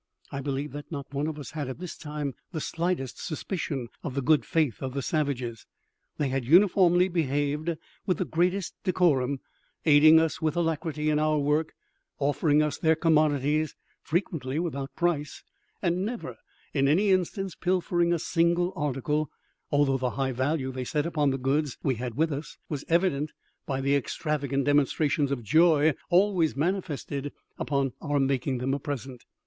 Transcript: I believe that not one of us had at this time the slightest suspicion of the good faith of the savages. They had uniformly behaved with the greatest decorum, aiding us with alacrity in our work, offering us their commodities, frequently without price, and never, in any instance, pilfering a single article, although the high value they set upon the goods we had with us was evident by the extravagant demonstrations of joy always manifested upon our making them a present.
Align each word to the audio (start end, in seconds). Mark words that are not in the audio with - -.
I 0.31 0.41
believe 0.41 0.71
that 0.71 0.91
not 0.91 1.13
one 1.13 1.27
of 1.27 1.37
us 1.37 1.51
had 1.51 1.69
at 1.69 1.77
this 1.77 1.95
time 1.95 2.33
the 2.53 2.59
slightest 2.59 3.23
suspicion 3.23 3.87
of 4.01 4.15
the 4.15 4.23
good 4.23 4.45
faith 4.45 4.81
of 4.81 4.95
the 4.95 5.03
savages. 5.03 5.67
They 6.17 6.29
had 6.29 6.43
uniformly 6.43 7.07
behaved 7.07 7.77
with 8.07 8.17
the 8.17 8.25
greatest 8.25 8.73
decorum, 8.83 9.41
aiding 9.85 10.19
us 10.19 10.41
with 10.41 10.55
alacrity 10.57 11.11
in 11.11 11.19
our 11.19 11.37
work, 11.37 11.75
offering 12.17 12.63
us 12.63 12.79
their 12.79 12.95
commodities, 12.95 13.75
frequently 14.01 14.57
without 14.57 14.89
price, 14.95 15.43
and 15.83 16.03
never, 16.03 16.37
in 16.73 16.87
any 16.87 17.11
instance, 17.11 17.53
pilfering 17.53 18.11
a 18.11 18.17
single 18.17 18.73
article, 18.75 19.29
although 19.69 19.99
the 19.99 20.09
high 20.17 20.31
value 20.31 20.71
they 20.71 20.83
set 20.83 21.05
upon 21.05 21.29
the 21.29 21.37
goods 21.37 21.77
we 21.83 21.93
had 21.93 22.15
with 22.15 22.33
us 22.33 22.57
was 22.69 22.83
evident 22.89 23.33
by 23.67 23.79
the 23.79 23.95
extravagant 23.95 24.65
demonstrations 24.65 25.29
of 25.31 25.43
joy 25.43 25.93
always 26.09 26.55
manifested 26.55 27.31
upon 27.59 27.93
our 28.01 28.19
making 28.19 28.57
them 28.57 28.73
a 28.73 28.79
present. 28.79 29.25